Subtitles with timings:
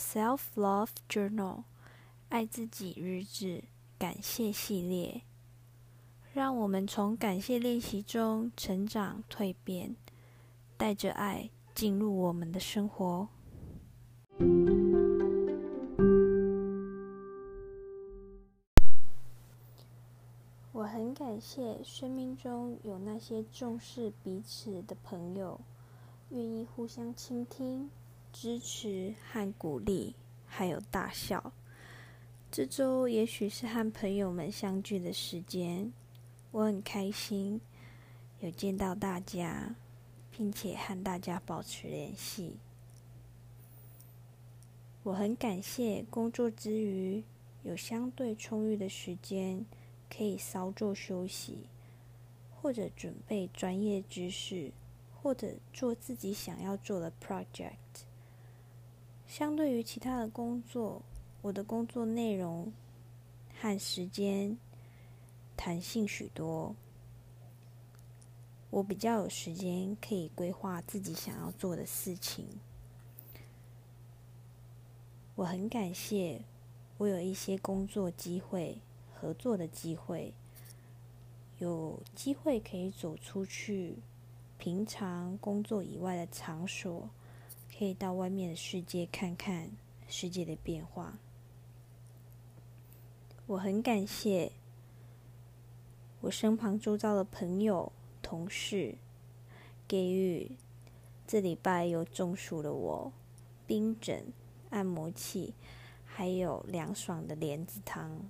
[0.00, 1.64] Self Love Journal，
[2.30, 3.64] 爱自己日志
[3.98, 5.20] 感谢系列。
[6.32, 9.94] 让我们从感谢练习中成长蜕变，
[10.78, 13.28] 带着爱进入我们的生活。
[20.72, 25.60] 我很感谢生命中有那些重视彼此的朋友，
[26.30, 27.90] 愿意互相倾听。
[28.32, 30.14] 支持和鼓励，
[30.46, 31.52] 还有大笑。
[32.50, 35.92] 这周也许是和朋友们相聚的时间，
[36.50, 37.60] 我很开心
[38.40, 39.74] 有见到大家，
[40.30, 42.56] 并且和大家保持联系。
[45.02, 47.22] 我很感谢工作之余
[47.62, 49.64] 有相对充裕的时间，
[50.14, 51.66] 可以稍作休息，
[52.50, 54.72] 或者准备专业知识，
[55.22, 58.04] 或者做自己想要做的 project。
[59.30, 61.00] 相对于其他的工作，
[61.40, 62.72] 我的工作内容
[63.60, 64.58] 和时间
[65.56, 66.74] 弹性许多。
[68.70, 72.44] 我比较有时间可以规划自己想要做的事情。
[75.36, 76.42] 我很感谢
[76.98, 78.80] 我有一些工作机会、
[79.14, 80.34] 合作的机会，
[81.60, 83.94] 有机会可以走出去
[84.58, 87.08] 平常工作以外的场所。
[87.80, 89.70] 可以到外面的世界看看
[90.06, 91.16] 世界的变化。
[93.46, 94.52] 我很感谢
[96.20, 98.96] 我身旁周遭的朋友、同事
[99.88, 100.50] 给予
[101.26, 103.12] 这礼拜有中暑的我
[103.66, 104.26] 冰枕、
[104.68, 105.54] 按摩器，
[106.04, 108.28] 还有凉爽的莲子汤。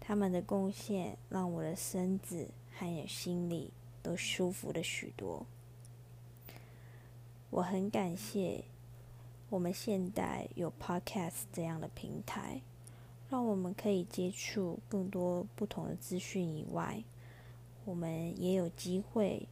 [0.00, 3.70] 他们的贡献让我的身子还有心里
[4.02, 5.44] 都舒服了许多。
[7.54, 8.64] 我很感谢
[9.48, 12.60] 我们现代有 Podcast 这样的平台，
[13.30, 17.04] 让我们可以接触更多不同的资讯以外，
[17.84, 19.46] 我们也有机会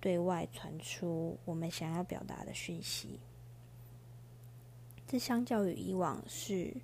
[0.00, 3.20] 对外传出我们想要表达的讯息。
[5.06, 6.74] 这相较于以往是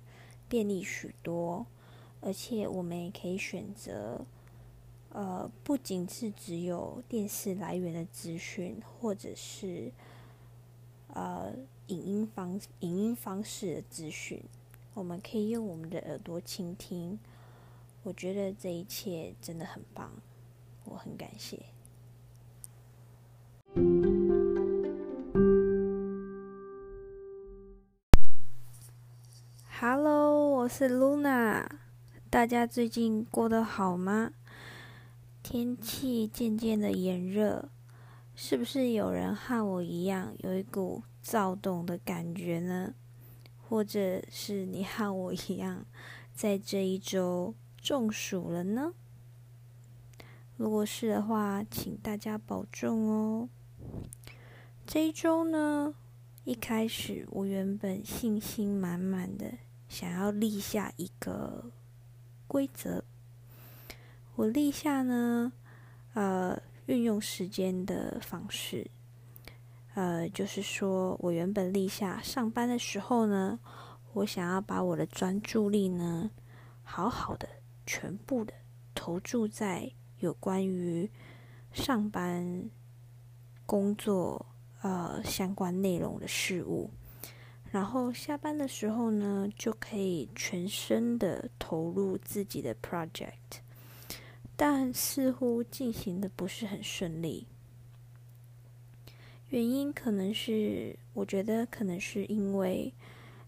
[0.47, 1.65] 便利许多，
[2.21, 4.25] 而且我们也可以选择，
[5.09, 9.91] 呃，不仅是只有电视来源的资讯，或者是。
[11.13, 11.53] 呃，
[11.87, 14.41] 影音方影音方式的资讯，
[14.93, 17.19] 我们可以用我们的耳朵倾听。
[18.03, 20.11] 我觉得这一切真的很棒，
[20.85, 21.59] 我很感谢。
[29.81, 31.65] Hello，我是 Luna，
[32.29, 34.31] 大家最近过得好吗？
[35.41, 37.69] 天气渐渐的炎热。
[38.41, 42.93] 是不是有人和我一样有一股躁动的感觉呢？
[43.67, 45.85] 或者是你和我一样，
[46.31, 48.93] 在这一周中暑了呢？
[50.55, 53.49] 如果是的话，请大家保重哦。
[54.87, 55.93] 这一周呢，
[56.45, 59.51] 一开始我原本信心满满的
[59.89, 61.69] 想要立下一个
[62.47, 63.03] 规则，
[64.37, 65.51] 我立下呢，
[66.13, 66.57] 呃。
[66.89, 68.89] 运用时间的方式，
[69.93, 73.59] 呃，就是说我原本立下上班的时候呢，
[74.13, 76.31] 我想要把我的专注力呢，
[76.81, 77.47] 好好的、
[77.85, 78.51] 全部的
[78.95, 81.07] 投注在有关于
[81.71, 82.67] 上班
[83.67, 84.47] 工作
[84.81, 86.89] 呃相关内容的事物，
[87.69, 93.61] 然后下班的时候呢，就可以全身的投入自己的 project。
[94.61, 97.47] 但似乎进行的不是很顺利，
[99.47, 102.93] 原因可能是，我觉得可能是因为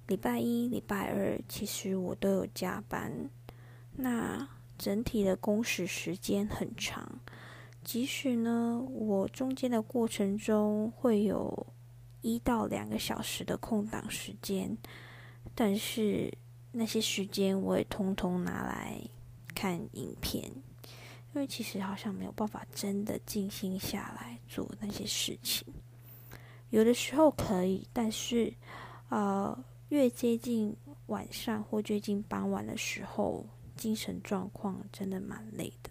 [0.08, 3.30] 礼拜一、礼拜二其实我都有加班，
[3.98, 4.48] 那
[4.78, 7.19] 整体的工时时间很长，
[7.84, 11.68] 即使呢我中间的过程中会有
[12.22, 14.78] 一到两个小时的空档时间，
[15.54, 16.34] 但是
[16.72, 18.98] 那些时间我也通通拿来
[19.54, 20.50] 看影片。
[21.33, 25.66] 因为其实好像没有办法真的静心下来做那些事情，
[26.72, 28.54] 有的时候可以，但是，
[29.07, 29.57] 呃，
[29.88, 30.75] 越接近
[31.06, 33.45] 晚上或接近傍晚的时候，
[33.78, 35.89] 精神状况真的蛮累的。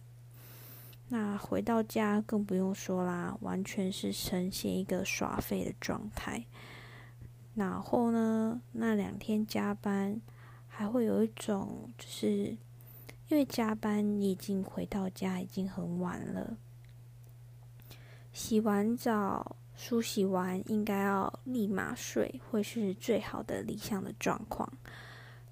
[1.09, 6.45] 那回到家更不用说啦，完全是呈现一个耍废的状态。
[7.55, 10.21] 然后呢，那两天加班，
[10.69, 12.59] 还会有一种就是。
[13.31, 16.57] 因为加班，已经回到家已经很晚了。
[18.33, 24.69] 洗完澡、梳洗完应该要立马睡，会是最好的理想的状况。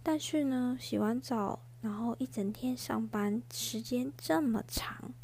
[0.02, 5.14] 但是呢，洗完澡，然后一整天上班时间这么长，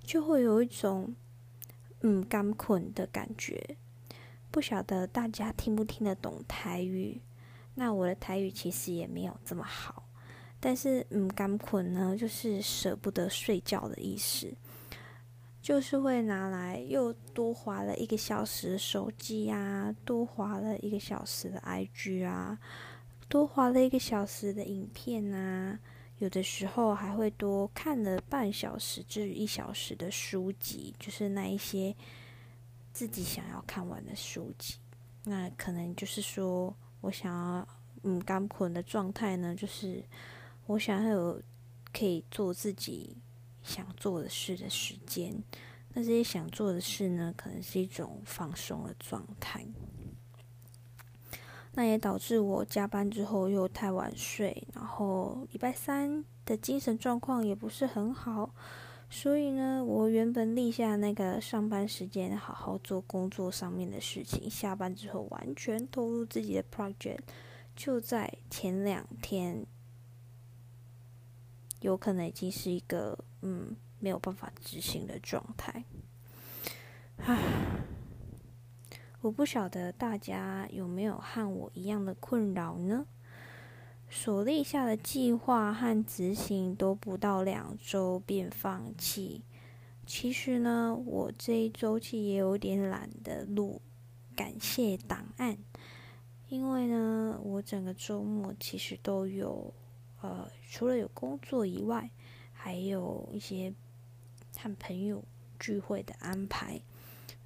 [0.00, 1.12] 就会有一种
[2.02, 3.76] 嗯干困的感觉。
[4.52, 7.20] 不晓得大家听不听得懂台语？
[7.74, 10.07] 那我的台语其实也没有这么好，
[10.60, 14.52] 但是嗯干困呢，就是舍不得睡觉的意思。
[15.60, 22.58] 就是会拿来又多滑了一个小时的手机啊，多滑了一个小时的 IG 啊，
[23.28, 25.78] 多滑了一个小时的影片啊，
[26.20, 31.94] 有的时候还会多看了半小时至一小时的书籍，就是那一些
[32.94, 34.76] 自己想要看完的书籍。
[35.24, 37.68] 那可能就是说我想要
[38.04, 40.02] 嗯干困的状态呢，就是
[40.68, 41.42] 我想要有
[41.92, 43.16] 可以做自己。
[43.60, 45.42] 想做的事的时间，
[45.92, 49.62] 那这些想做的事呢，可能是一种放松的状态。
[51.74, 58.54] 那也导致我加班之后又太晚睡，然后礼拜三的精神状况也不是很好。
[59.10, 67.18] 所以呢，我原本立下那个上班时间好好做工作上面的事情，下班之后完全投入自己的 project，
[67.76, 69.66] 就在前两天。
[71.80, 75.84] 有可能已经是一个嗯没有办法执行的状态，
[77.18, 77.40] 唉，
[79.20, 83.06] 我不晓得大家有没有和我一样的困扰呢？
[84.10, 89.42] 所立下的计划和执行都不到两周便放弃。
[90.06, 93.82] 其实呢，我这一周期也有点懒得录
[94.34, 95.58] 感谢档案，
[96.48, 99.74] 因为呢，我整个周末其实都有。
[100.20, 102.10] 呃，除了有工作以外，
[102.52, 103.72] 还有一些
[104.56, 105.22] 和朋友
[105.60, 106.80] 聚会的安排，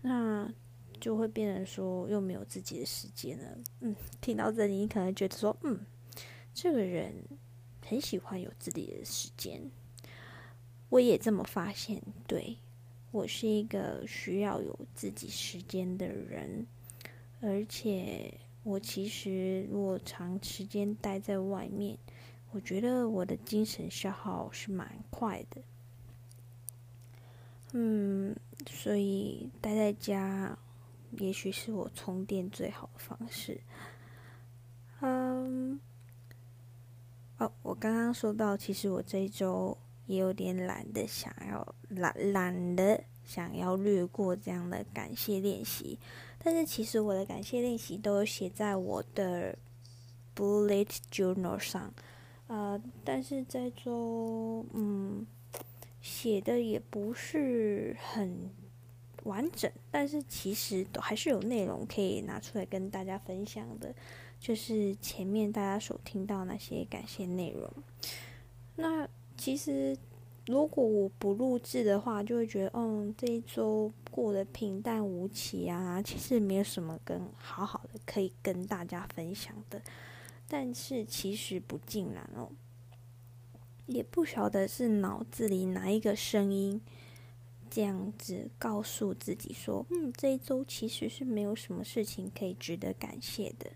[0.00, 0.50] 那
[0.98, 3.58] 就会变成说又没有自己的时间了。
[3.80, 5.78] 嗯，听到这里，你可能觉得说，嗯，
[6.54, 7.12] 这个人
[7.86, 9.60] 很喜欢有自己的时间。
[10.88, 12.56] 我也这么发现，对，
[13.10, 16.66] 我是一个需要有自己时间的人，
[17.42, 18.32] 而且
[18.62, 21.98] 我其实如果长时间待在外面。
[22.54, 25.62] 我觉得我的精神消耗是蛮快的，
[27.72, 30.58] 嗯，所以待在家
[31.12, 33.58] 也许是我充电最好的方式。
[35.00, 35.80] 嗯，
[37.38, 45.98] 哦，我刚刚说到，其实我这一周也有点懒得想要懒懒得想要略过这样的感谢练习，
[46.38, 49.56] 但是其实我的感谢练习都有写在我的
[50.36, 51.94] bullet journal 上。
[52.52, 55.26] 呃，但是这周，嗯，
[56.02, 58.50] 写的也不是很
[59.22, 63.94] 完整，但是其实都还是有内容可以拿出来跟大家分享的，
[64.38, 67.72] 就是前面大家所听到那些感谢内容。
[68.76, 69.96] 那其实
[70.46, 79.80] 如果我不录制的话，就会觉得，嗯，这一周过得平淡无奇啊，其实没有什么跟好好的可以跟大家分享的。
[80.54, 82.50] 但是其实不尽然哦，
[83.86, 86.78] 也不晓得是脑子里哪一个声音
[87.70, 93.72] 这样子告诉自己说：“嗯，这一周其实是没有什么事情可以值得感谢的。”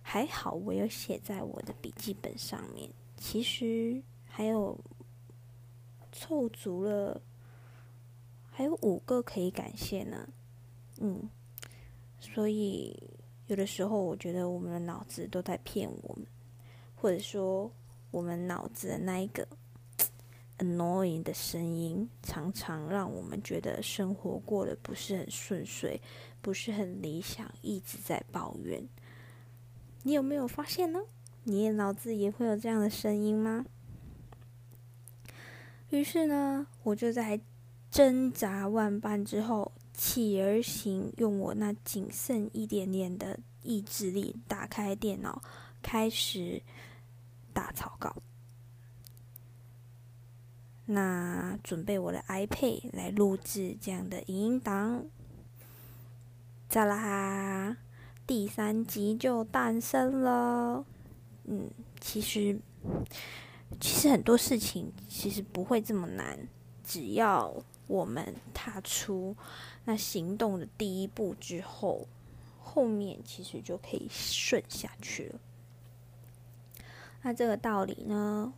[0.00, 4.78] 还好我有写在我的笔记本上面，其实还有
[6.12, 7.20] 凑足了，
[8.52, 10.28] 还有五个可以感谢呢。
[11.00, 11.28] 嗯，
[12.20, 12.96] 所以。
[13.48, 16.26] 有的时候，我觉得我们的脑子都在骗我们，
[16.96, 17.70] 或者说，
[18.10, 19.46] 我们脑子的那一个
[20.58, 26.00] annoying 的声音，常常让我们觉得生活过得不是很顺遂，
[26.42, 28.88] 不是很理想，一直在抱怨。
[30.02, 31.00] 你有没有发现呢？
[31.44, 33.64] 你的脑子也会有这样的声音吗？
[35.90, 37.40] 于是呢，我就在
[37.92, 39.70] 挣扎万般之后。
[39.96, 45.40] 起而行，用我那仅剩一点点的意志力，打开电脑，
[45.82, 46.62] 开始
[47.54, 48.14] 打草稿。
[50.84, 55.06] 那准备我的 iPad 来录制这样的影音档。
[56.68, 57.76] 咋啦？
[58.26, 60.84] 第三集就诞生了。
[61.44, 62.58] 嗯，其实，
[63.80, 66.48] 其实很多事情其实不会这么难，
[66.84, 67.54] 只要
[67.86, 69.36] 我们踏出。
[69.84, 72.06] 那行动的第一步之后，
[72.60, 75.40] 后面其实就可以顺下去了。
[77.22, 78.52] 那这个道理呢，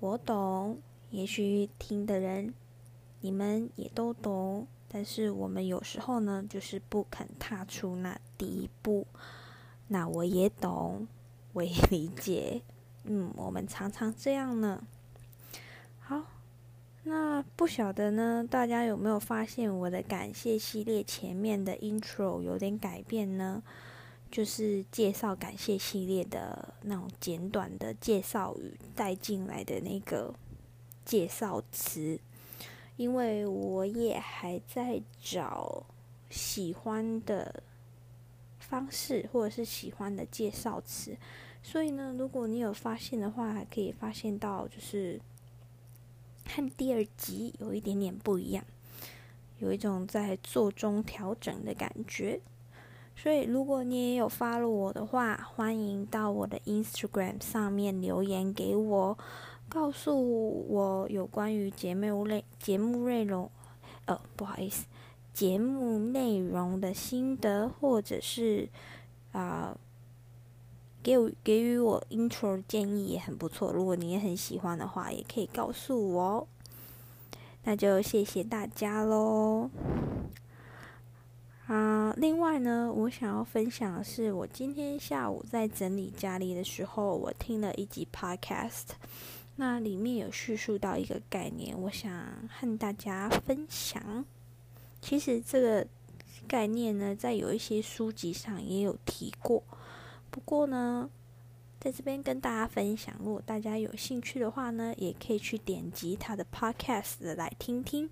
[0.00, 0.78] 我懂，
[1.10, 2.52] 也许听的人
[3.20, 9.06] 你们也都懂，但是我们有时候呢，就是不肯踏出那第一步。
[9.88, 11.06] 那我也懂，
[11.52, 12.62] 我也理解，
[13.04, 14.82] 嗯，我们常常这样呢。
[17.08, 23.62] 那不晓得呢，大家有没有发现我的感谢系列前面的 intro 有点改变呢？
[24.28, 30.34] 就是介绍感谢系列的那种简短的介绍语带进来的那个
[31.04, 32.18] 介绍词，
[32.96, 35.86] 因为我也还在找
[36.28, 37.62] 喜欢的
[38.58, 41.16] 方式或者是喜欢的介绍词，
[41.62, 45.20] 所以呢，如果你有发现的话，还可以发现到就是
[46.48, 48.64] 和第二集有一点点不一样，
[49.58, 52.40] 有一种在做中调整的感觉。
[53.14, 59.16] 所以，如果你也有 follow 我的话，欢迎到我的 Instagram 上面留言给我，
[59.70, 63.50] 告诉我有关于节目内节目内容，
[64.04, 64.84] 呃，不好意思，
[65.32, 68.68] 节目内容的心得，或者是
[69.32, 69.74] 啊、
[71.06, 73.72] 给我给予我 intro 建议也很不错。
[73.72, 76.48] 如果你也很喜欢的话，也可以告诉我哦。
[77.62, 79.70] 那就谢谢大家喽。
[81.68, 88.86] 啊，另外呢，我想要分享的是，我今天下午在整理家里的时候，我听了一集 podcast，
[89.54, 92.10] 那里面有叙述到一个概念，我想
[92.48, 94.24] 和大家分享。
[95.00, 95.86] 其实这个
[96.48, 99.62] 概念呢，在有一些书籍上也有提过，
[100.36, 101.08] 不过呢，
[101.80, 108.10] 在这边跟大家分享，如果大家有兴趣的话呢，也可以去点击他的 podcast 来听听。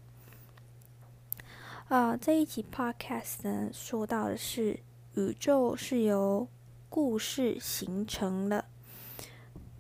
[1.88, 4.81] 啊，这一集 podcast 呢，说到的是
[5.16, 6.49] 宇宙是由
[6.88, 8.64] 故事形成的。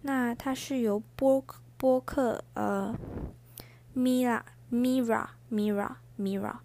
[0.02, 1.42] 那它是由播
[1.78, 2.94] 播客呃
[3.96, 6.56] ，Mira Mira Mira Mira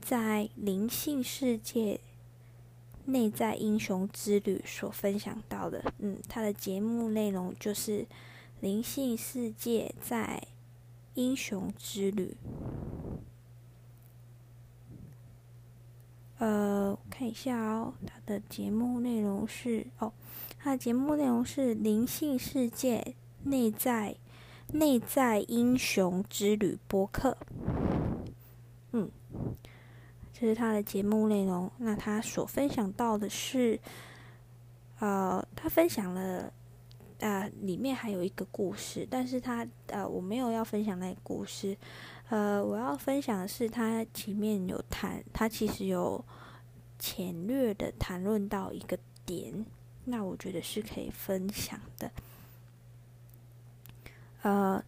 [0.00, 2.00] 在灵性世界
[3.06, 5.92] 内在英雄之旅所分享到的。
[5.98, 8.06] 嗯，它的节目内容就是
[8.60, 10.42] 灵性世界在
[11.14, 12.36] 英雄之旅。
[16.38, 20.12] 呃，看一下哦，他的节目内容是哦，
[20.58, 24.16] 他的节目内容是灵性世界内在
[24.72, 27.38] 内在英雄之旅播客。
[30.36, 31.70] 这是他的节目内容。
[31.78, 33.78] 那他所分享到的是，
[34.98, 36.52] 呃，他分享了，
[37.20, 41.78] 呃，里面还有一个故事，但是他呃，我没有要分享那个故事。
[42.30, 46.24] 呃，我要分享的是，他前面有谈，他其实有
[46.98, 49.64] 浅略的谈论到一个点，
[50.06, 52.10] 那我觉得是可以分享的。
[54.42, 54.82] 呃，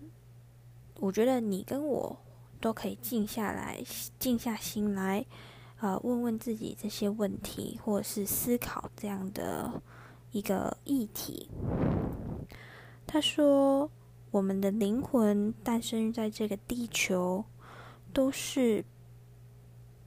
[0.98, 2.18] 我觉得你跟我
[2.60, 3.82] 都可以静下来，
[4.18, 5.24] 静下心来，
[5.80, 9.82] 呃，问问自己这些问题，或者是思考这样的
[10.32, 11.50] 一个议题。
[13.06, 13.90] 他说。
[14.32, 17.42] 我们的灵魂诞生于在这个地球，
[18.12, 18.84] 都是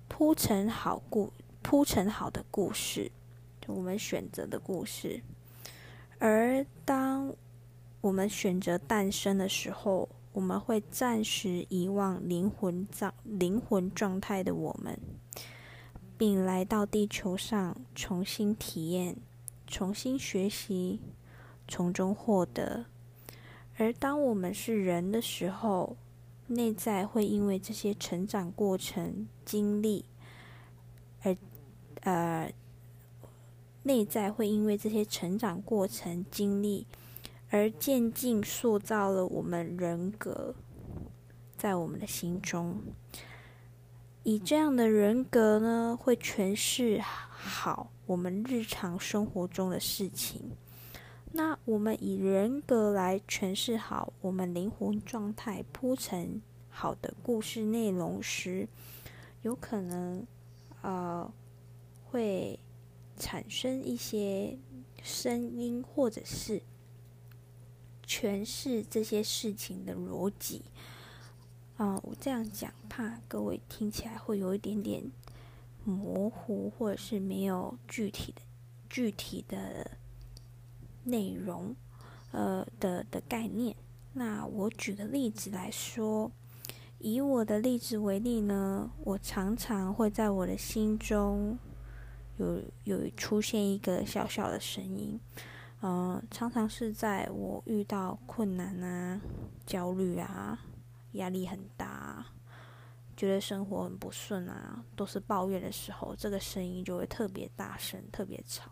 [0.08, 3.12] 铺陈好故铺陈好的故事，
[3.60, 5.24] 就我们选择的故事。
[6.20, 7.34] 而当
[8.01, 15.00] 我们选择诞生的时候，我们会暂时遗忘灵魂状灵魂状态的我们，
[16.17, 19.17] 并来到地球上重新体验、
[19.65, 21.00] 重新学习，
[21.67, 22.86] 从中获得。
[23.77, 25.98] 而当我们是人的时候，
[26.48, 30.05] 内在会因为这些成长过程经历，
[31.21, 31.36] 而
[32.01, 32.51] 呃，
[33.83, 36.86] 内在会因为这些成长过程经历，
[37.50, 40.56] 而渐进塑造了我们人格，
[41.58, 42.82] 在我们的心中。
[44.24, 50.51] 以这样的人格呢，会诠释好我们日常生活中的事情。
[51.32, 58.68] 那我们以人格来诠释好我们灵魂状态铺陈好的故事内容时，
[59.44, 60.25] 有可能
[60.82, 61.32] 呃
[62.06, 62.60] 会
[63.18, 64.58] 产生一些
[65.01, 66.62] 声音，或者是
[68.09, 70.63] 诠释这些事情的逻辑。
[71.77, 75.03] 啊、我这样讲，怕各位听起来会有一点点
[75.85, 78.41] 模糊，或者是没有具体的
[78.89, 79.91] 具体的。
[81.05, 81.75] 内容，
[82.31, 83.75] 呃的的概念。
[84.13, 86.29] 那我举个例子来说，
[86.99, 91.57] 以我的例子为例呢，我常常会在我的心中
[92.37, 95.19] 有有出现一个小小的声音，
[95.81, 99.21] 呃，常常是在我遇到困难啊、
[99.65, 100.59] 焦虑啊、
[101.13, 102.33] 压力很大、啊
[103.17, 108.71] 觉得生活很不顺啊，都是抱怨的时候，这个声音就会特别大声，特别吵。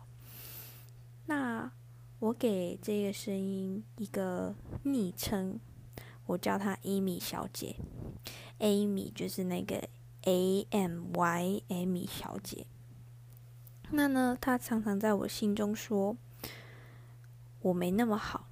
[1.26, 1.70] 那
[2.18, 5.60] 我给这个声音一个昵称，
[6.24, 7.76] 我叫她 Amy 小姐。
[8.58, 9.86] Amy 就是那个
[10.22, 12.66] A M Y Amy 小姐。
[13.90, 16.16] 那呢，她常常在我心中说
[17.60, 18.48] ：“我没那么好，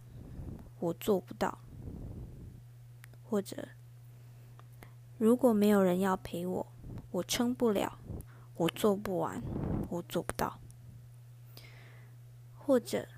[0.81, 1.59] 我做不到。”
[3.29, 3.69] 或者，
[5.19, 6.67] 如果没有人要陪我，
[7.11, 7.99] 我撑不了，
[8.57, 9.43] 我做不完，
[9.91, 10.61] 我做不到。
[12.57, 13.09] 或者，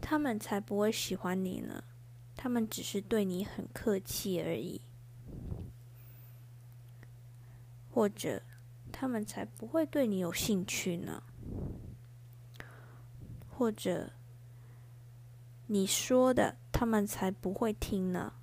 [0.00, 1.82] 他们才不会喜欢你呢，
[2.36, 4.80] 他们只是对你很客气而已。
[7.90, 8.42] 或者，
[8.92, 11.22] 他们才不会对你有兴趣呢。
[13.48, 14.12] 或者，
[15.66, 18.34] 你说的，他们才不会听呢。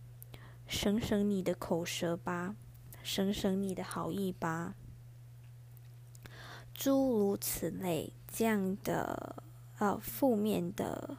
[0.65, 2.55] 省省你的口舌吧，
[3.03, 4.75] 省省你的好意吧，
[6.73, 9.43] 诸如此类，这样的。
[9.79, 11.17] 呃，负面的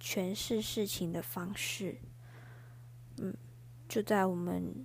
[0.00, 2.00] 诠释事情的方式，
[3.18, 3.32] 嗯，
[3.88, 4.84] 就在我们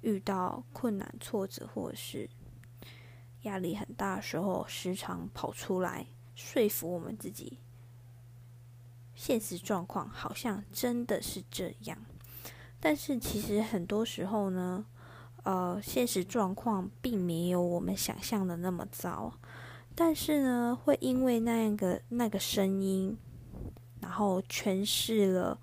[0.00, 2.30] 遇到困难、挫折或者是
[3.42, 7.58] 压力很大的时候，时常跑出来说服我们自己，
[9.28, 11.98] 现实状况好像真的是这样，
[12.80, 14.86] 但是其实很多时候呢，
[15.42, 19.30] 呃，现实状况并没有我们想象的那么糟。
[19.94, 23.18] 但是呢，会因为那样个那个声音，
[24.00, 25.60] 然后诠释了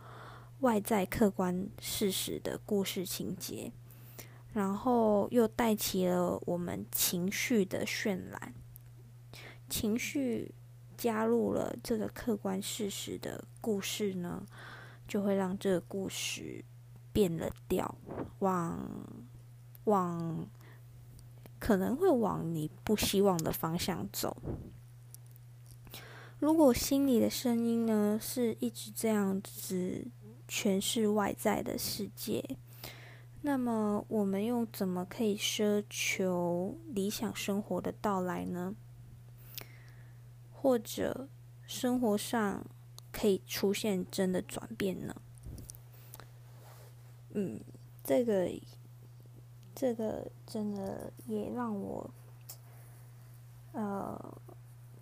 [0.60, 3.72] 外在客观事实的故事情节，
[4.54, 8.54] 然后又带起了我们情绪的渲染，
[9.68, 10.54] 情绪
[10.98, 14.46] 加入了这个客观事实的故事呢，
[15.08, 16.64] 就会让这个故事
[17.12, 17.96] 变了调，
[18.40, 18.90] 往
[19.86, 20.48] 往。
[21.58, 24.38] 可能会往你不希望的方向走。
[26.38, 30.06] 如果心里的声音呢，是一直这样子
[30.48, 32.58] 诠释外在的世界，
[33.42, 38.76] 那么我们又怎么可以奢求理想生活的到来呢？
[40.66, 41.28] 或者
[41.68, 42.66] 生活上
[43.12, 45.16] 可以出现真的转变呢？
[47.36, 47.62] 嗯，
[48.04, 48.50] 这个。
[49.76, 52.10] 这个真的也让我，
[53.74, 54.38] 呃，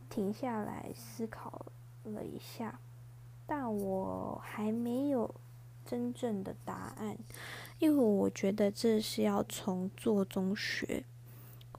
[0.10, 1.68] 停下来思考
[2.06, 2.80] 了一下，
[3.46, 5.36] 但我还没有
[5.86, 7.16] 真正的答案，
[7.78, 11.06] 因为我觉得这是要从做中学，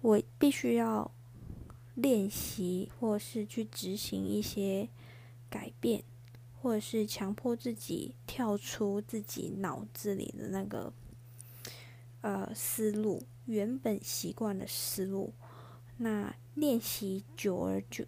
[0.01, 1.11] 我必须要
[1.95, 4.89] 练习，或是去执行一些
[5.49, 6.05] 改变，
[6.61, 10.93] 或者是强迫自己跳出自己脑子里的那个。
[12.21, 15.35] 呃，思路原本习惯的思路，
[15.99, 18.07] 那练习久而久，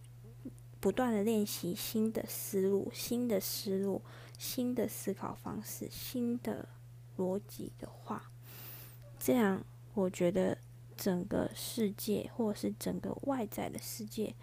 [0.81, 4.01] 不断的练习新的思路、新的思路、
[4.39, 6.67] 新的思考方式、新的
[7.19, 8.31] 逻辑的话，
[9.19, 10.57] 这样我觉得
[10.97, 14.35] 整个世界或是整个外在的世界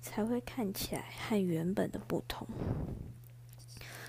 [0.00, 2.46] 才会看起来和原本的不同。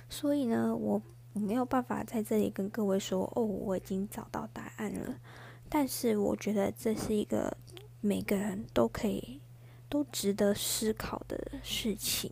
[0.09, 1.01] 所以呢，我。
[1.35, 5.19] 我没有办法在这里跟各位说哦，我已经找到答案了。
[5.67, 7.57] 但是我觉得这是一个
[8.01, 9.41] 每个人都可以、
[9.89, 12.31] 都值得思考的事情。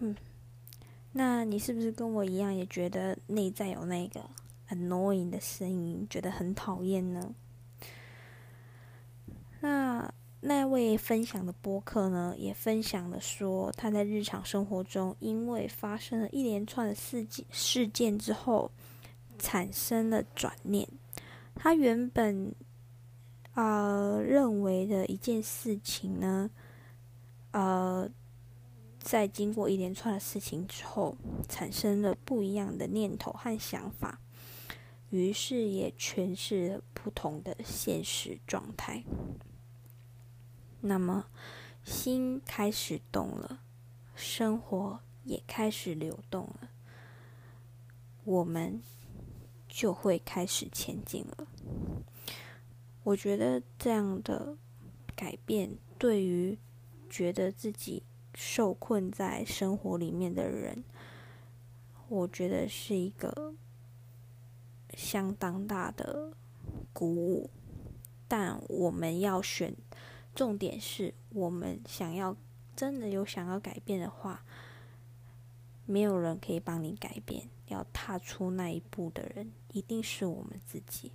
[0.00, 0.14] 嗯，
[1.12, 4.20] 那你是不是跟我一样，也觉得内在有那个
[4.70, 7.34] annoying 的声音，觉得很讨厌呢？
[9.60, 10.12] 那。
[10.42, 18.70] 那位分享的播客呢，也分享了说他在日常生活中，因为发生了一连串的事件事件之后，
[19.38, 20.88] 产生了转念。
[21.54, 22.54] 他原本
[23.52, 26.50] 呃认为的一件事情呢，
[27.50, 28.08] 呃，
[28.98, 31.14] 在经过一连串的事情之后，
[31.50, 34.18] 产生了不一样的念头和想法，
[35.10, 39.04] 于是也诠释了不同的现实状态。
[40.80, 41.26] 那么，
[41.84, 43.60] 心开始动了，
[44.14, 46.70] 生活也开始流动了，
[48.24, 48.80] 我们
[49.68, 51.46] 就会开始前进了。
[53.02, 54.56] 我觉得这样的
[55.16, 56.56] 改变，对于
[57.08, 60.84] 觉得自己受困在生活里面的人，
[62.08, 63.54] 我觉得是一个
[64.96, 66.32] 相当大的
[66.92, 67.50] 鼓舞。
[68.28, 69.74] 但我们要选。
[70.32, 72.36] 重点是我们想要
[72.76, 74.44] 真的有想要改变的话，
[75.86, 77.48] 没有人可以帮你改变。
[77.66, 81.12] 要踏出那一步的人，一定是我们自己。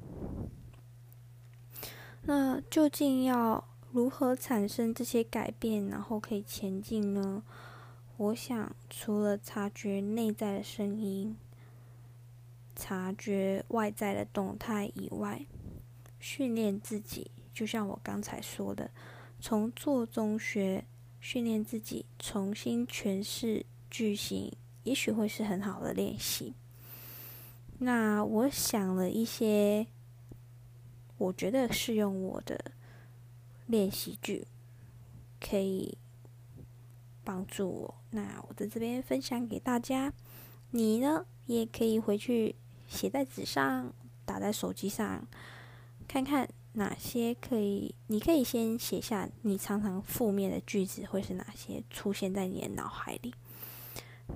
[2.23, 7.41] 那究竟要如何产生这些改变，然后可以前进呢？
[8.17, 11.35] 我想，除了察觉内在的声音，
[12.75, 15.45] 察觉外在的动态以外，
[16.19, 18.91] 训练自己，就像我刚才说的，
[19.39, 20.85] 从做中学
[21.19, 24.51] 训练自己，重新诠释句型，
[24.83, 26.53] 也许会是很好的练习。
[27.79, 29.88] 那我想了一些。
[31.17, 32.73] 我觉得适用我的
[33.67, 34.45] 练习句，
[35.39, 35.97] 可以
[37.23, 37.95] 帮助我。
[38.09, 40.11] 那我在这边分享给大家，
[40.71, 42.53] 你呢也可以回去
[42.88, 43.93] 写在纸上，
[44.26, 45.28] 打在手机上，
[46.08, 47.95] 看看哪些可以。
[48.08, 53.34] 你可以先写下你常常负面的句子会是哪些出现在你的脑海里，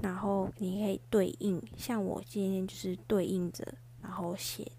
[0.02, 1.62] 然后你可以对应。
[1.78, 4.72] 像我今天就是对应着，然后写。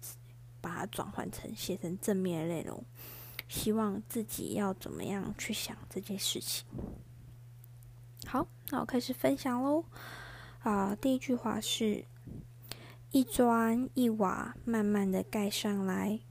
[0.63, 2.85] 把它转换成写成正面的内容，
[3.47, 6.63] 希望自己要怎么样去想这件事情。
[8.27, 9.83] 好，那我开始分享喽。
[10.59, 12.05] 啊、第一句话是：
[13.11, 16.21] 一砖一瓦慢慢的盖上来，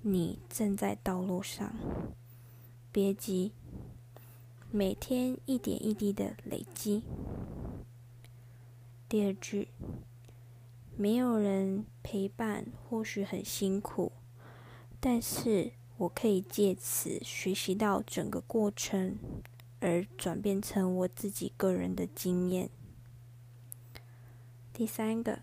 [0.00, 1.74] 你正在道路上，
[2.90, 3.52] 别急，
[4.70, 7.02] 每天一点一滴的累积。
[9.08, 9.68] 第二句。
[10.94, 14.12] 没有人陪伴，或许很辛苦，
[15.00, 19.18] 但是我可以借此学习到整个过程，
[19.80, 22.68] 而转变成我自己个人的经验。
[24.72, 25.40] 第三个，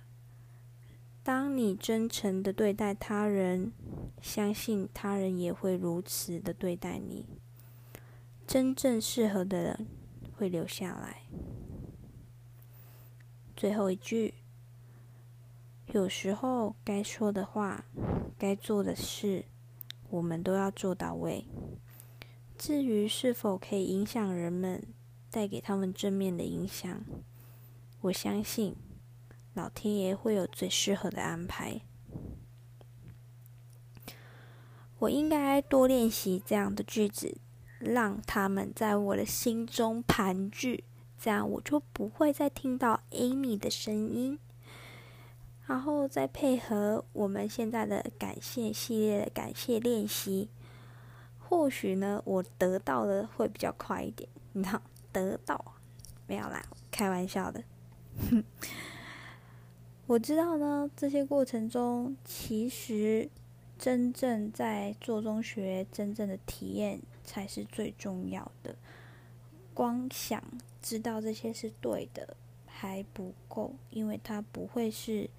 [1.30, 3.72] 当你真诚的对待他人，
[4.20, 7.24] 相信他人也会如此的对待你。
[8.48, 9.86] 真正适合的人
[10.36, 11.22] 会留下来。
[13.56, 14.34] 最后一句。
[15.94, 17.86] 有时候该说的话，
[18.40, 19.46] 该做的事，
[20.10, 21.46] 我们都要做到位。
[22.58, 24.82] 至于是否可以影响人们，
[25.30, 27.04] 带给他们正面的影响，
[28.02, 28.76] 我相信
[29.54, 31.82] 老天爷会有最适合的安排。
[35.00, 37.38] 我应该多练习这样的句子，
[37.80, 40.84] 让他们在我的心中盘踞，
[41.18, 44.38] 这样我就不会再听到 Amy 的声音。
[45.66, 50.50] 然后再配合我们现在的感谢系列的感谢练习，
[51.38, 54.28] 或许呢，我得到的会比较快一点。
[54.54, 54.82] 你看，
[55.14, 55.76] 得到
[56.26, 57.64] 没有啦，开玩笑的。
[60.10, 63.30] 我知道呢，这些过程中，其实
[63.78, 68.76] 真正在做中学，真正的体验才是最重要的。
[69.72, 70.44] 光想
[70.82, 75.30] 知道这些是对的还不够，因为它不会是。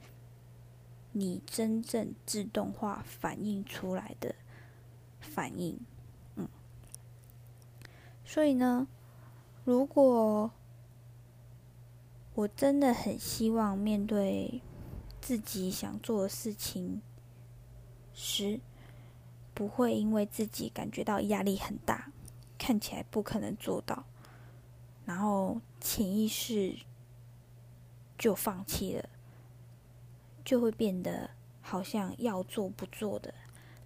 [1.12, 4.32] 你真正自动化反映出来的
[5.20, 5.76] 反应，
[6.36, 6.48] 嗯，
[8.24, 8.86] 所以呢，
[9.64, 10.52] 如果
[12.40, 14.62] 我真的很希望面对
[15.20, 17.02] 自己想做的事情
[18.14, 18.60] 时，
[19.52, 22.10] 不会因为自己感觉到压力很大，
[22.56, 24.04] 看起来不可能做到，
[25.04, 26.74] 然后潜意识
[28.16, 29.06] 就放弃了。
[30.42, 31.28] 就会变得
[31.60, 33.34] 好像要做不做的，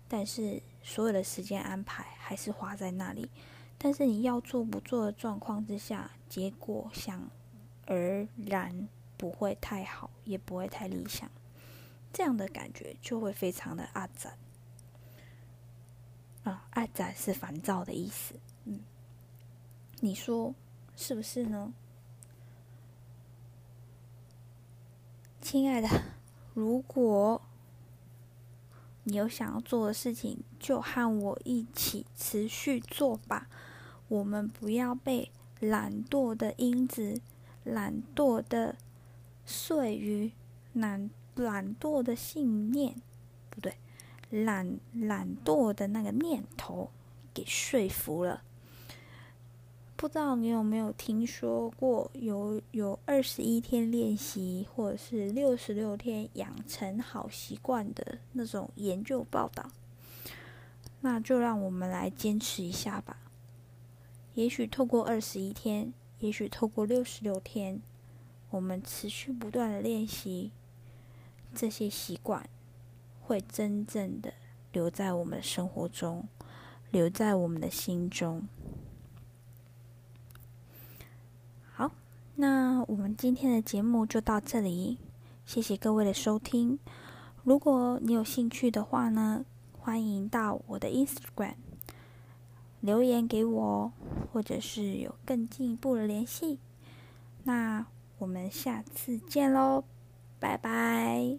[0.07, 3.29] 但是所有的时间安排还是花在那里。
[3.77, 7.29] 但是你要做不做的状况之下，结果想
[7.87, 11.31] 而然不会太好，也不会太理想。
[12.13, 14.39] 这样的感觉就会非常的阿展。
[16.45, 18.35] 啊，阿展是烦躁的意思。
[18.65, 18.81] 嗯，
[20.01, 20.55] 你说
[20.97, 21.73] 是不是呢？
[25.41, 25.89] 亲爱的。
[26.55, 27.43] 如果
[29.03, 33.49] 你有想要做的事情，就和我一起持续做吧。
[34.07, 37.21] 我们不要被懒惰的因子、
[37.65, 38.77] 懒惰的
[39.45, 40.33] 碎语、
[40.73, 42.95] 懒懒惰的信念，
[43.51, 43.75] 不对，
[44.31, 46.91] 懒懒惰的那个念头
[47.33, 48.43] 给说服了。
[49.97, 59.71] 不知道你有没有听说过有有二十一天练习，或者是六十六天养成好习惯的那种研究报道？
[61.01, 63.19] 那就让我们来坚持一下吧。
[64.35, 65.95] 也许透过二十一天，
[66.25, 67.83] 也许透过六十六天，
[68.49, 70.53] 我们持续不断的练习，
[71.55, 72.49] 这些习惯
[73.21, 74.33] 会真正的
[74.73, 76.27] 留在我们的生活中，
[76.91, 78.49] 留在我们的心中。
[81.75, 81.93] 好
[82.37, 84.97] 那我们今天的节目就到这里，
[85.45, 86.79] 谢谢各位的收听。
[87.43, 89.45] 如果你有兴趣的话呢，
[89.79, 91.57] 欢迎到我的 Instagram
[92.85, 93.91] 留言给我，
[94.31, 96.59] 或者是有更进一步的联系。
[97.45, 97.87] 那
[98.19, 99.85] 我们下次见喽，
[100.39, 101.39] 拜拜。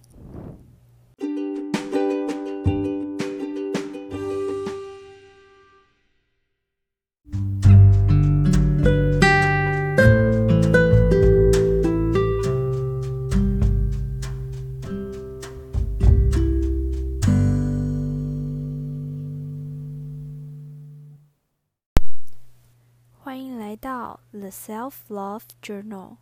[24.66, 26.18] selflovejournal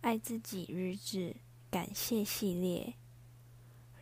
[0.00, 1.36] 爱自己日志
[1.70, 2.94] 感谢系列。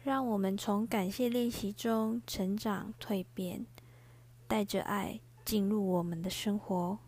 [0.05, 3.67] 让我们从感谢练习中成长蜕变
[4.47, 6.99] 带着爱进入我们的生活。